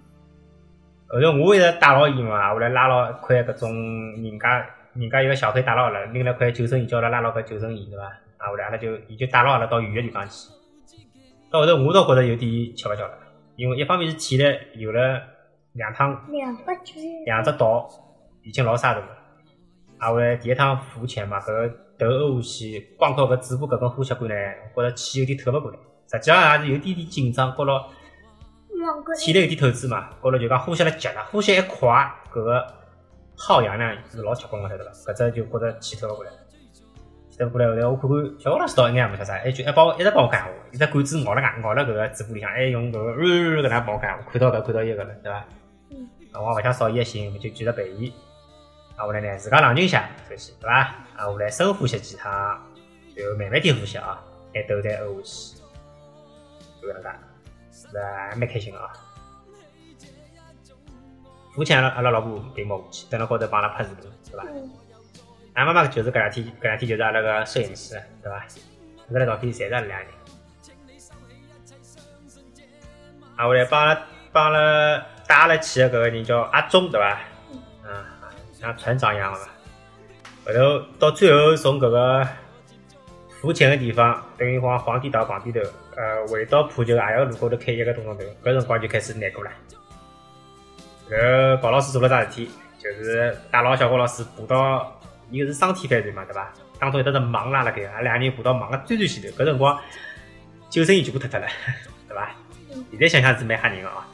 [1.09, 3.71] 后头我一直带牢伊嘛，后来拉牢一块搿种
[4.23, 8.05] 人家人家一个小黑带牢阿拉，拎了块救生衣叫阿拉拉牢搿救生衣对伐？
[8.37, 10.49] 啊，后来阿拉就伊就带牢阿拉到远个地方去。
[11.51, 13.13] 到后头我倒觉着有点吃勿消了，
[13.55, 15.21] 因为一方面是体力有了
[15.73, 16.19] 两趟
[17.25, 17.87] 两只岛
[18.41, 19.05] 已经老沙大了。
[19.99, 24.35] 啊，后来第一趟浮潜嘛，搿个头欧下去，光靠搿嘴巴搿根呼吸管呢，
[24.75, 25.77] 觉着气有点透勿过来，
[26.13, 27.89] 实际上也是有点点紧张，觉着
[29.19, 32.67] 体力有点透支嘛，觉着就讲呼吸了急了，呼吸一快，搿个
[33.35, 34.91] 耗氧量是老结棍个，晓得伐？
[34.91, 36.31] 搿只就觉着气透勿过来。
[37.29, 43.15] 气透勿过来，后来我看看小王老师倒应该也没晓得啥，还就还帮我一直帮我讲话，一只管子咬了咬咬了搿个嘴巴里向，还用搿个呜
[43.63, 45.45] 搿能帮我讲话，看到搿看到伊个了，对伐？
[45.89, 48.13] 嗯啊，我也勿想扫伊个兴，就继续陪伊。
[48.95, 50.95] 啊，后来呢，自家冷静下，首先对伐？
[51.15, 52.31] 啊，我来深呼吸几趟，
[53.15, 54.21] 然后慢慢点呼吸啊，
[54.53, 55.62] 拿头再呕下去，
[56.83, 57.09] 就搿能介，
[57.71, 58.91] 是的，还蛮开心的啊。
[61.55, 64.43] 浮潜阿拉阿拉老婆并没下去，等了高头帮阿拉拍视频，对吧？
[65.53, 68.45] 俺妈妈就是搿两天，搿两天就是阿拉个摄影师，对吧？
[69.09, 70.13] 搿个照片侪是阿拉两个人。
[73.35, 77.21] 啊，后来帮阿拉帮阿拉带阿拉去的搿个人叫阿忠，对吧？
[77.85, 78.03] 嗯，
[78.59, 79.45] 像船长一样的嘛。
[80.45, 82.27] 后头到最后从搿个
[83.39, 85.61] 浮潜个地方，等于往皇帝岛旁边头，
[85.95, 89.49] 呃，回到普吉也要路高头开一个多钟头，搿辰光就开始难过了。
[91.09, 96.53] 搿高老师做了桩事体，就是带牢小高老师爬到，伊个是双体帆船嘛，对伐？
[96.77, 99.79] 当中有得只网拉辣盖，阿拉两个人爬到网个最最前头，搿辰光
[100.69, 101.47] 救生衣全部脱脱了，
[102.09, 102.29] 对伐？
[102.91, 104.05] 现在想想是蛮吓人个啊！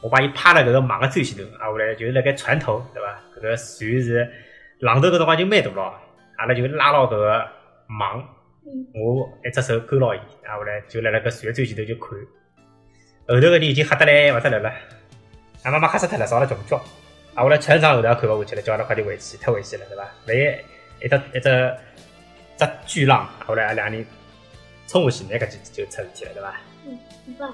[0.00, 3.10] 我把伊趴辣搿个网个最前头，啊，后来就是辣盖船头，对伐？
[3.36, 4.32] 搿个船是
[4.78, 5.94] 浪头搿辰光就蛮大咯，
[6.36, 7.46] 阿拉就拉牢搿个
[8.00, 8.26] 网，
[8.94, 12.18] 我一只手勾牢伊，啊，后来就辣辣搿船最前头就看，
[13.28, 14.72] 后头个人已经吓得来勿得了了。
[15.62, 16.76] 俺妈妈吓死脱了，上了穷叫。
[17.34, 20.04] 啊，后来船长后头也看勿下去了，叫阿拉快点回去，太危险了，对伐？
[20.26, 21.76] 万一一只一只
[22.58, 24.06] 只巨浪，后来两个人
[24.88, 26.60] 冲下去，那搿就就出事体了，对伐？
[26.86, 26.98] 嗯，
[27.36, 27.44] 不，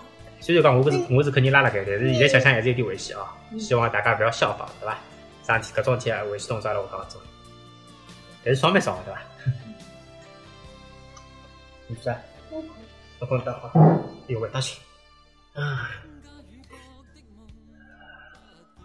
[0.40, 3.26] 虽然讲我不是我是肯定拉辣盖，但是现在想想还是有点危险哦。
[3.58, 4.98] 希望大家勿要效仿，对伐？
[5.42, 7.20] 啥事体搿种事体啊危险动作阿拉下趟做。
[8.44, 9.20] 但是爽蛮爽的，对伐？
[11.92, 12.16] 你是啊？
[13.20, 13.70] 我混蛋啊！
[14.26, 14.80] 有味道去。
[15.52, 15.90] 啊。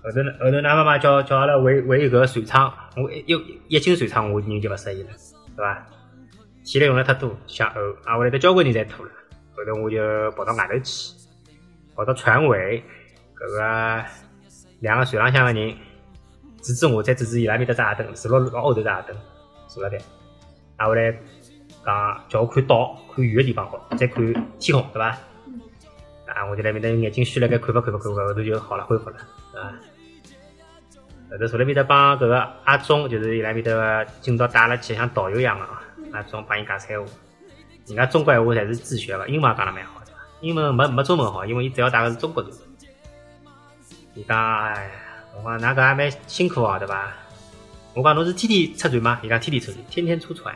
[0.04, 5.10] 后头呢，后头，㑚妈妈叫叫阿拉回回搿个船舱，我一一一进船舱，我人就勿适意了，
[5.56, 5.88] 对吧？
[6.66, 9.12] 体力用了太多，想呕，啊，我来得交关人侪吐了。
[9.56, 9.98] 后头我就
[10.32, 11.16] 跑到外头去，
[11.96, 12.84] 跑到船尾，
[13.36, 14.06] 搿个
[14.82, 15.78] 两个船浪向个人
[16.62, 19.16] 指指我，再指指伊拉面搭只矮凳，坐辣老后头只矮凳，
[19.70, 19.98] 坐辣盖。
[20.76, 21.18] 啊，我来
[21.88, 24.22] 讲叫我看岛，看远个地方好，再看
[24.60, 25.18] 天空，对伐？
[26.28, 29.16] 啊，我就辣面搭眼睛虚了，该看勿看勿看勿，后头就好了，恢复了，
[29.56, 29.72] 啊。
[31.32, 37.06] 后头坐辣面搭帮搿个阿忠，就是伊拉面搭个今朝带阿拉去像导游一样个啊，阿忠帮伊讲菜话。
[37.86, 40.20] 人家中国闲话侪是自学个，英文讲得蛮好，对伐？
[40.42, 42.52] 英文没没中文好，因为伊主要带个是中国人。
[44.14, 44.92] 伊讲，哎，
[45.38, 47.14] 我讲㑚搿也蛮辛苦哦，对伐？
[47.94, 49.20] 我讲侬是天天出船吗？
[49.24, 50.54] 伊讲天天出船，天天出船。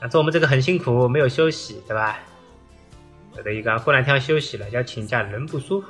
[0.00, 2.18] 反正我们这个很辛苦，没有休息，对吧？
[3.36, 5.88] 有的一个过两天要休息了，要请假，人不舒服，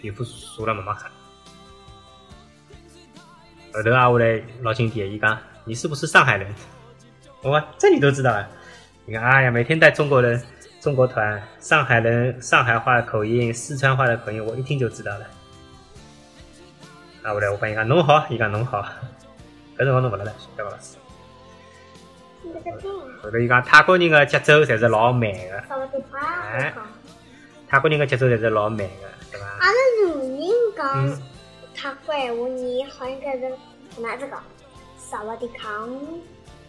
[0.00, 1.10] 皮肤熟了慢慢看。
[3.72, 6.54] 后头啊，我来老经典，伊讲你是不是上海人？
[7.42, 8.48] 我这你都知道啊？
[9.04, 10.40] 你看，哎呀，每天带中国人、
[10.80, 15.26] 中国团，上海人上海话的口音、四川话的口音，我一听就知道了。
[17.22, 18.80] 啊，我来我帮伊讲侬好，伊讲侬好，
[19.76, 20.96] 搿辰光侬勿辣了，小高老师。
[23.22, 25.76] 后头伊讲泰国人个节奏侪是老慢个？
[26.52, 26.72] 哎
[27.68, 28.88] 泰国人个节奏侪是老慢的，
[29.32, 29.46] 对伐？
[29.60, 29.78] 阿拉
[30.14, 31.22] 女人讲嗯
[31.74, 34.42] 泰国闲话，你好像搿是哪只讲？
[34.96, 35.88] 萨瓦迪康，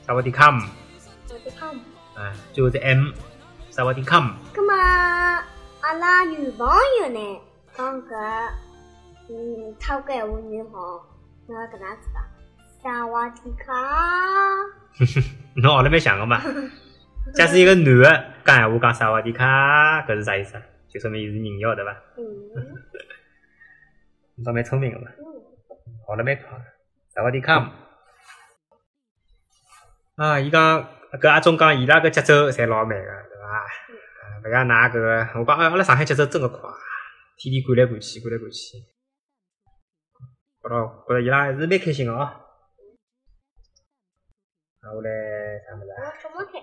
[0.06, 0.62] 萨瓦迪卡姆，
[1.00, 1.70] 萨瓦迪康。
[2.16, 3.12] 啊，最后是 M，
[3.70, 4.34] 萨瓦迪卡姆。
[4.54, 4.74] 葛么，
[5.82, 6.68] 阿拉女朋
[7.02, 7.42] 友呢
[7.76, 8.50] 讲搿，
[9.30, 11.06] 嗯，泰国闲话你好，
[11.48, 12.24] 那搿能子讲？
[12.86, 13.74] 萨瓦迪卡，
[15.56, 16.39] 侬学了蛮像个嘛。
[17.34, 20.62] 假使一个男的讲闲话讲萨瓦迪卡，搿是啥意思啊？
[20.88, 21.91] 就说明伊是人妖对伐？
[22.15, 22.24] 嗯
[24.36, 25.26] 你倒蛮聪明个嘛，嗯，
[26.06, 26.45] 学了蛮快。
[27.10, 27.71] 萨瓦迪卡。
[30.17, 33.48] 啊，伊讲搿阿忠讲伊拉搿节奏侪老慢个，对伐？
[33.50, 33.65] 啊，
[34.43, 34.93] 搿家㑚搿
[35.34, 36.69] 个，我讲，哎，阿拉上海节奏真个快，
[37.39, 38.78] 天天赶来赶去，赶来赶去。
[40.62, 42.41] 觉着觉着伊拉还是蛮开心个哦。
[44.86, 45.10] 啊，我来
[45.65, 46.13] 啥物事啊？
[46.21, 46.62] 什么菜？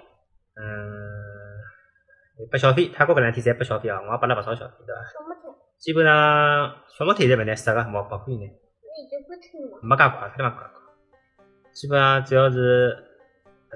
[0.55, 1.59] 嗯，
[2.51, 5.03] 拨小费，泰国搿两天侪拨小费啊，我也拨了勿少小费，对伐？
[5.11, 5.43] 什么菜？
[5.79, 9.81] 基本上小毛腿侪勿难杀个，毛毛可以拿，那已经不听了。
[9.83, 10.71] 没介快，太他妈快快。
[11.73, 12.97] 基本上只要是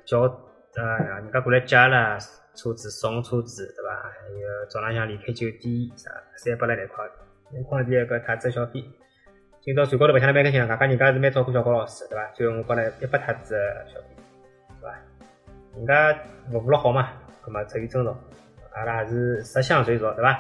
[0.05, 0.83] 叫呃
[1.23, 2.19] 人家过来接了
[2.55, 3.91] 车子送车子，对伐？
[4.03, 7.05] 还有早浪向离开酒店啥，侪拨了廿块，
[7.51, 8.85] 两块钿一个太子小费。
[9.63, 12.31] 今朝船高头白相得蛮开心个，外加人家是蛮照顾小高老师，对伐？
[12.33, 14.16] 最后我拨了一百塔子个小费？
[15.77, 16.19] 人家
[16.51, 17.11] 服务了好嘛，
[17.43, 18.17] 葛末出于尊重，
[18.73, 20.39] 阿拉也是十相随俗，对伐？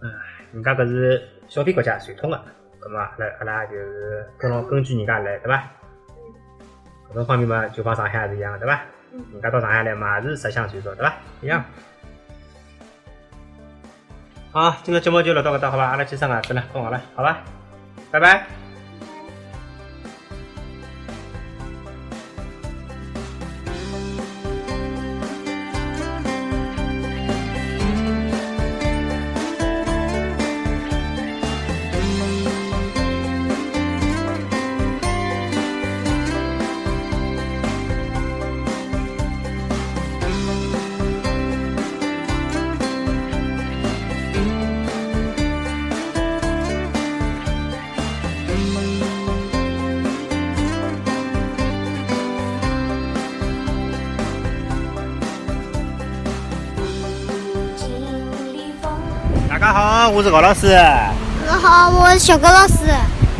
[0.00, 0.12] 嗯，
[0.52, 2.40] 人家搿是消费国家传统个，
[2.80, 5.62] 葛末阿拉阿拉就是跟牢根据人家来，对伐？
[7.10, 8.82] 搿种方面嘛，就帮上海也是一样个，对伐？
[9.32, 11.14] 人家到上海来嘛，也是十相随俗，对伐？
[11.40, 11.64] 一样。
[14.52, 15.84] 好，今朝节目就录到搿搭，好伐？
[15.84, 17.38] 阿拉去上牙齿了，困觉了，好伐？
[18.10, 18.69] 拜拜。
[60.10, 60.66] 好，我是高老师。
[60.66, 62.74] 你好，我是小高老师。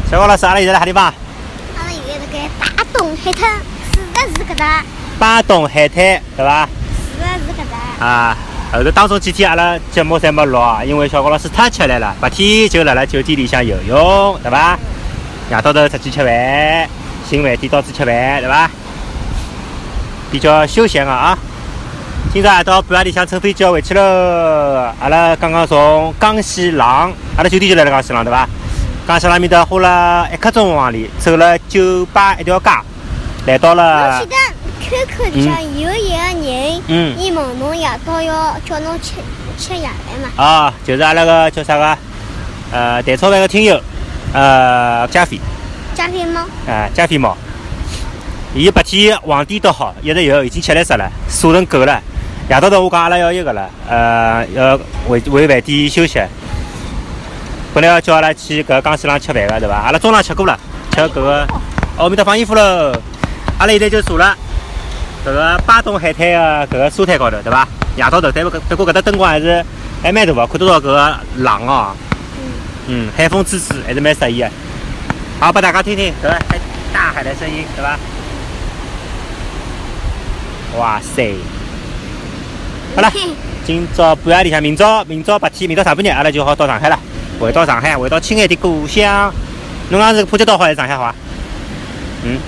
[0.09, 1.07] 小高老师，阿拉现在在啥地方？
[1.07, 3.51] 阿拉现在辣盖大东海滩，
[3.93, 4.85] 是的是搿搭，
[5.19, 5.97] 巴东海滩，
[6.37, 6.69] 对伐？
[7.13, 7.65] 是的是搿
[7.99, 8.07] 搭。
[8.07, 8.37] 啊，
[8.73, 14.79] 后头当中几天阿拉节目侪没录啊，因为小高老师太吃力了，白天就辣辣酒店里向游泳，对伐？
[15.51, 16.89] 夜到头出去吃饭，
[17.29, 18.71] 寻饭店到处吃饭，对伐？
[20.31, 21.37] 比较休闲个啊。
[22.33, 24.01] 今朝夜到半夜里向乘飞机要回去喽。
[25.01, 28.49] 阿拉刚刚从江西廊，阿拉酒店就辣辣江西廊，对伐？
[29.09, 32.71] 江西廊面搭花了一刻钟往里，走了酒吧一条街，
[33.47, 34.37] 来到我了记得
[34.81, 39.15] QQ 里向有一个人，嗯伊问侬夜到要叫侬吃
[39.59, 40.31] 吃夜饭嘛？
[40.37, 41.99] 啊，就是阿拉个叫啥个，
[42.71, 43.81] 呃，蛋炒饭个听友，
[44.33, 45.41] 呃，加菲，
[45.97, 47.37] 加菲猫，啊，加菲猫。
[48.55, 52.01] 伊白天黄点倒好，一直有，已经吃力死了，瘦成狗了。
[52.51, 54.77] 夜到头我讲阿拉要一个了，呃，要
[55.09, 56.21] 回回饭店休息。
[57.73, 59.77] 本来要叫阿拉去搿江西廊吃饭个，对伐？
[59.77, 60.59] 阿拉中浪吃过了，
[60.91, 61.47] 吃搿个，
[61.97, 62.93] 哦，面搭放衣服喽。
[63.59, 64.37] 阿拉现在就坐了
[65.25, 67.69] 搿个巴东海滩个搿个沙滩高头，对伐？
[67.95, 69.65] 夜到头，但不不过搿搭灯光还是
[70.03, 71.95] 还蛮大个，看得到搿个浪哦。
[72.89, 74.51] 嗯，海风吹吹还是蛮适意个。
[75.39, 76.59] 好，拨大家听听搿个海
[76.93, 77.97] 大海的声音，对伐？
[80.77, 81.37] 哇塞！
[82.97, 83.13] 好了，
[83.65, 86.99] 今朝半夜里向，明朝明朝白天，明朝上半日，阿拉就好到上海了，
[87.39, 89.33] 回到上海，回到亲爱的故乡。
[89.91, 91.15] 侬讲是普吉岛好还是上海好啊？
[92.25, 92.39] 嗯，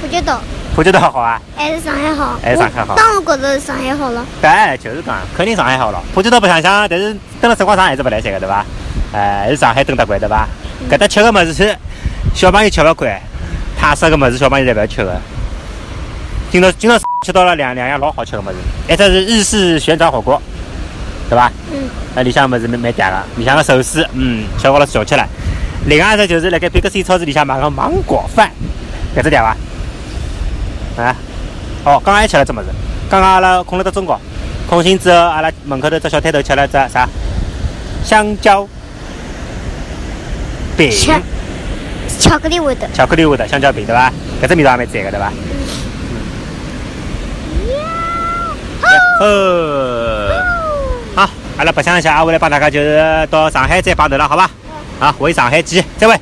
[0.00, 0.40] 普吉岛
[0.74, 1.40] 普吉岛好啊？
[1.56, 2.38] 还是上海好？
[2.42, 4.26] 还是上海好我当然觉着上海好了。
[4.42, 6.02] 对，就是讲，肯定上海好了。
[6.12, 8.64] 普吉岛白相相，但是蹲了辰光长还是勿来三个，对伐？
[9.12, 10.48] 哎，还是上海蹲得惯，对伐？
[10.90, 11.76] 搿搭吃个物事是
[12.34, 13.20] 小朋友吃勿惯，
[13.78, 15.20] 泰式个物事小朋友侪勿要吃个。
[16.50, 18.56] 今朝今朝吃到了两两样老好吃个物事，
[18.88, 20.40] 一只是日式旋转火锅，
[21.28, 21.50] 对吧？
[21.72, 21.88] 嗯。
[22.14, 25.26] 那里向物事蛮蛮嗲个，里向个寿司，嗯，小高老师笑吃了。
[25.86, 28.50] 另外一只就是辣盖 Big C 超市里向买个芒果饭，
[29.16, 29.56] 搿只嗲伐？
[31.02, 31.16] 啊？
[31.84, 32.66] 哦，刚刚还吃了只物事，
[33.10, 34.18] 刚刚阿拉困了到中觉，
[34.68, 37.08] 困醒之后，阿拉门口头只小摊头吃了只啥？
[38.04, 38.66] 香蕉
[40.76, 40.90] 饼，
[42.20, 42.88] 巧克力味的。
[42.94, 44.12] 巧克力味的香蕉饼，对伐？
[44.40, 45.32] 搿只味道也蛮赞个，对伐？
[49.20, 50.42] 哦，
[51.14, 54.50] 好，阿拉白相一下，阿下来帮大家就是到上海再碰头了，好吧？
[55.00, 56.14] 好，回上海见，再会。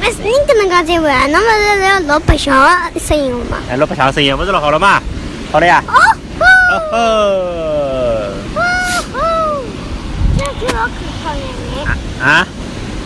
[0.00, 1.26] 那是你搿能介再问啊？
[1.26, 1.44] 那么
[1.76, 2.54] 是要老白相
[2.94, 3.58] 的声音了嘛？
[3.70, 5.02] 哎，老白相的声音，不是录好了吗？
[5.52, 5.82] 好了呀。
[5.86, 5.92] 哦
[6.70, 8.32] 哦吼，哦
[9.14, 9.62] 哦，
[10.38, 10.90] 要求老可
[11.22, 12.46] 靠人，啊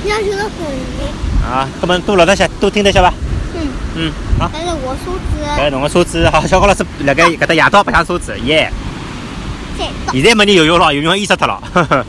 [0.04, 1.50] 要求老可人。
[1.50, 3.12] 啊，搿么多录得下，多听得下吧？
[3.54, 3.66] 嗯，
[3.96, 4.50] 嗯，好。
[4.52, 5.20] 但是我梳子
[5.58, 8.70] 搿侬个车子，好，小高老师辣盖搿搭夜到白相车子，耶！
[10.12, 11.60] 现在没人游泳了，游泳淹死脱了。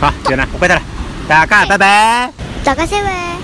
[0.00, 0.82] 好，就这样，我关脱了，
[1.28, 2.30] 大家拜拜。
[2.64, 3.43] 大家再会。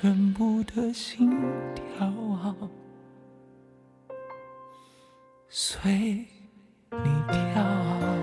[0.00, 1.28] 全部的心
[1.74, 2.54] 跳啊，
[5.48, 6.24] 随
[6.92, 6.98] 你
[7.32, 8.17] 跳。